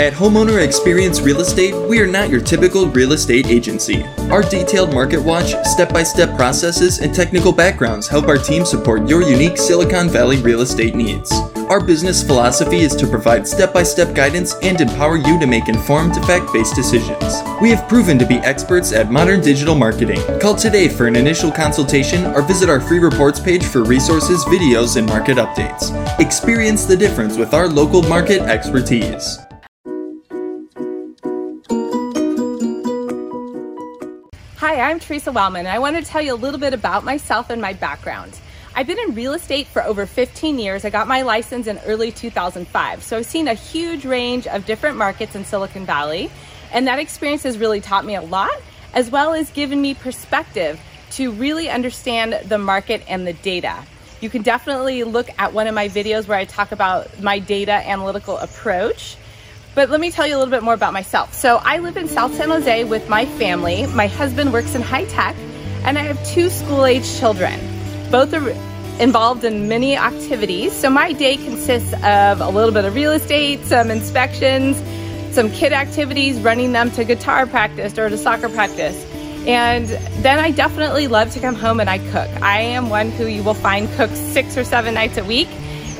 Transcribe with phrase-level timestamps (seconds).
[0.00, 4.02] At Homeowner Experience Real Estate, we are not your typical real estate agency.
[4.30, 9.06] Our detailed market watch, step by step processes, and technical backgrounds help our team support
[9.06, 11.30] your unique Silicon Valley real estate needs.
[11.68, 15.68] Our business philosophy is to provide step by step guidance and empower you to make
[15.68, 17.42] informed, fact based decisions.
[17.60, 20.22] We have proven to be experts at modern digital marketing.
[20.40, 24.96] Call today for an initial consultation or visit our free reports page for resources, videos,
[24.96, 25.92] and market updates.
[26.18, 29.38] Experience the difference with our local market expertise.
[34.70, 37.50] Hi, I'm Theresa Wellman, and I want to tell you a little bit about myself
[37.50, 38.38] and my background.
[38.72, 40.84] I've been in real estate for over 15 years.
[40.84, 43.02] I got my license in early 2005.
[43.02, 46.30] So I've seen a huge range of different markets in Silicon Valley,
[46.70, 48.56] and that experience has really taught me a lot,
[48.94, 50.80] as well as given me perspective
[51.14, 53.82] to really understand the market and the data.
[54.20, 57.72] You can definitely look at one of my videos where I talk about my data
[57.72, 59.16] analytical approach.
[59.74, 61.32] But let me tell you a little bit more about myself.
[61.32, 63.86] So I live in South San Jose with my family.
[63.86, 65.36] My husband works in high tech,
[65.84, 67.58] and I have two school age children.
[68.10, 68.50] Both are
[69.00, 70.72] involved in many activities.
[70.72, 74.76] So my day consists of a little bit of real estate, some inspections,
[75.34, 79.06] some kid activities, running them to guitar practice or to soccer practice.
[79.46, 79.86] And
[80.22, 82.28] then I definitely love to come home and I cook.
[82.42, 85.48] I am one who you will find cooks six or seven nights a week.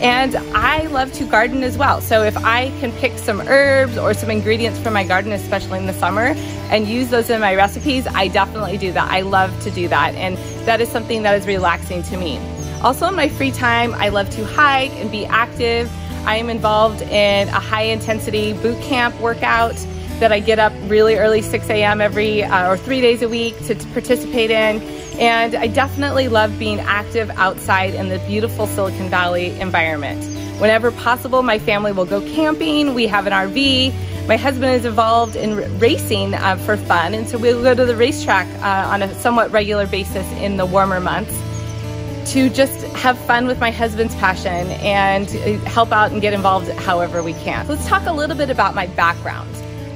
[0.00, 2.00] And I love to garden as well.
[2.00, 5.86] So if I can pick some herbs or some ingredients from my garden, especially in
[5.86, 6.34] the summer,
[6.70, 9.10] and use those in my recipes, I definitely do that.
[9.10, 10.14] I love to do that.
[10.14, 12.38] And that is something that is relaxing to me.
[12.80, 15.90] Also, in my free time, I love to hike and be active.
[16.24, 19.76] I am involved in a high intensity boot camp workout
[20.20, 22.00] that I get up really early, 6 a.m.
[22.00, 24.80] every uh, or three days a week to, to participate in.
[25.18, 30.24] And I definitely love being active outside in the beautiful Silicon Valley environment.
[30.60, 32.94] Whenever possible, my family will go camping.
[32.94, 34.28] We have an RV.
[34.28, 37.96] My husband is involved in racing uh, for fun, and so we'll go to the
[37.96, 41.34] racetrack uh, on a somewhat regular basis in the warmer months
[42.32, 46.68] to just have fun with my husband's passion and uh, help out and get involved
[46.68, 47.66] however we can.
[47.66, 49.50] Let's talk a little bit about my background.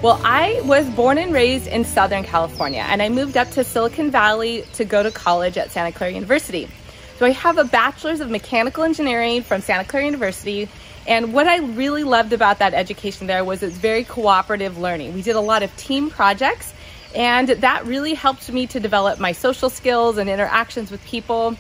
[0.05, 4.11] Well, I was born and raised in Southern California, and I moved up to Silicon
[4.11, 6.69] Valley to go to college at Santa Clara University.
[7.17, 10.69] So I have a bachelor's of mechanical engineering from Santa Clara University.
[11.07, 15.15] And what I really loved about that education there was it's very cooperative learning.
[15.15, 16.75] We did a lot of team projects,
[17.15, 21.57] and that really helped me to develop my social skills and interactions with people,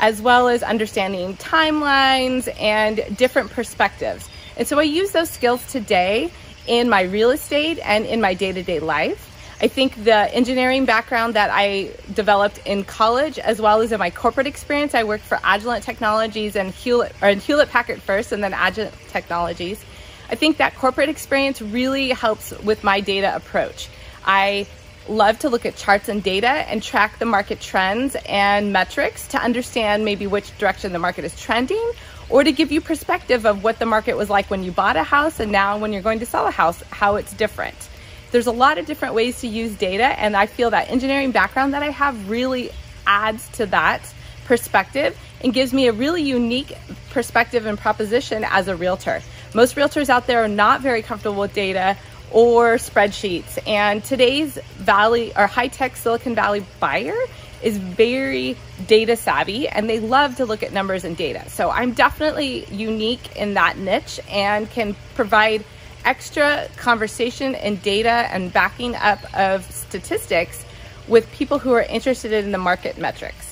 [0.00, 4.28] as well as understanding timelines and different perspectives.
[4.58, 6.30] And so I use those skills today
[6.66, 9.32] in my real estate and in my day to day life.
[9.58, 14.10] I think the engineering background that I developed in college, as well as in my
[14.10, 18.52] corporate experience, I worked for Agilent Technologies and Hewlett, or Hewlett Packard first, and then
[18.52, 19.82] Agilent Technologies.
[20.28, 23.88] I think that corporate experience really helps with my data approach.
[24.26, 24.66] I
[25.08, 29.38] love to look at charts and data and track the market trends and metrics to
[29.38, 31.92] understand maybe which direction the market is trending
[32.28, 35.02] or to give you perspective of what the market was like when you bought a
[35.02, 37.88] house and now when you're going to sell a house, how it's different.
[38.32, 41.74] There's a lot of different ways to use data, and I feel that engineering background
[41.74, 42.70] that I have really
[43.06, 44.02] adds to that
[44.44, 46.76] perspective and gives me a really unique
[47.10, 49.22] perspective and proposition as a realtor.
[49.54, 51.96] Most realtors out there are not very comfortable with data
[52.32, 57.16] or spreadsheets, and today's valley or high tech Silicon Valley buyer
[57.62, 58.56] is very
[58.86, 61.48] data savvy and they love to look at numbers and data.
[61.48, 65.64] So I'm definitely unique in that niche and can provide
[66.04, 70.64] extra conversation and data and backing up of statistics
[71.08, 73.45] with people who are interested in the market metrics.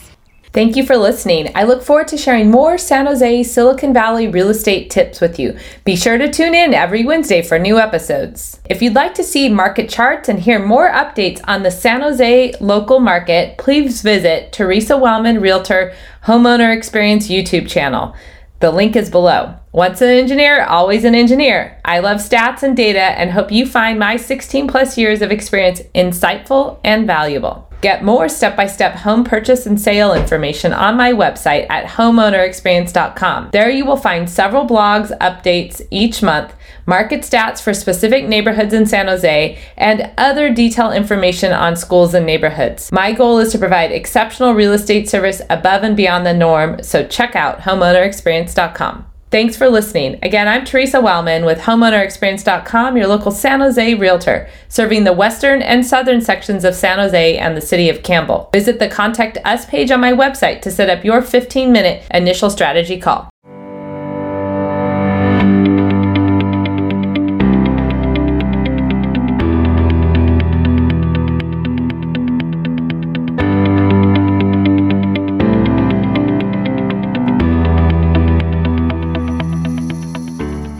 [0.54, 1.50] Thank you for listening.
[1.56, 5.58] I look forward to sharing more San Jose, Silicon Valley real estate tips with you.
[5.84, 8.60] Be sure to tune in every Wednesday for new episodes.
[8.70, 12.54] If you'd like to see market charts and hear more updates on the San Jose
[12.60, 15.92] local market, please visit Theresa Wellman Realtor
[16.26, 18.14] Homeowner Experience YouTube channel.
[18.60, 19.56] The link is below.
[19.72, 21.80] Once an engineer, always an engineer.
[21.84, 25.82] I love stats and data and hope you find my 16 plus years of experience
[25.96, 27.68] insightful and valuable.
[27.84, 33.50] Get more step by step home purchase and sale information on my website at homeownerexperience.com.
[33.52, 36.54] There you will find several blogs, updates each month,
[36.86, 42.24] market stats for specific neighborhoods in San Jose, and other detailed information on schools and
[42.24, 42.90] neighborhoods.
[42.90, 47.06] My goal is to provide exceptional real estate service above and beyond the norm, so
[47.06, 49.13] check out homeownerexperience.com.
[49.34, 50.20] Thanks for listening.
[50.22, 55.84] Again, I'm Theresa Wellman with HomeownerExperience.com, your local San Jose realtor, serving the western and
[55.84, 58.48] southern sections of San Jose and the city of Campbell.
[58.52, 62.48] Visit the Contact Us page on my website to set up your 15 minute initial
[62.48, 63.28] strategy call.